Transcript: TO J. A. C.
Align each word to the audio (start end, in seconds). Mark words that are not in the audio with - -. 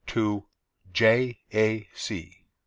TO 0.07 0.47
J. 0.93 1.41
A. 1.53 1.87
C. 1.93 2.47